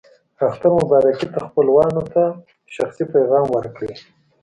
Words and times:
اختر 0.49 0.69
مبارکي 0.81 1.27
ته 1.33 1.39
خپلوانو 1.47 2.01
ته 2.13 2.23
شخصي 2.75 3.03
پیغام 3.13 3.45
ورکړئ. 3.51 3.93